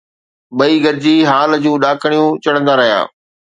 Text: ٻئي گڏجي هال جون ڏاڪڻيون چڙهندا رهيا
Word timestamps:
ٻئي 0.57 0.75
گڏجي 0.85 1.15
هال 1.29 1.51
جون 1.63 1.77
ڏاڪڻيون 1.83 2.29
چڙهندا 2.43 2.73
رهيا 2.81 3.01